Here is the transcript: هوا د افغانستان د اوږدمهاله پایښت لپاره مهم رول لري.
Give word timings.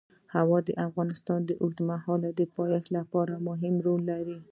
هوا 0.35 0.57
د 0.67 0.69
افغانستان 0.87 1.39
د 1.45 1.51
اوږدمهاله 1.61 2.29
پایښت 2.55 2.85
لپاره 2.97 3.43
مهم 3.47 3.75
رول 3.85 4.01
لري. 4.11 4.37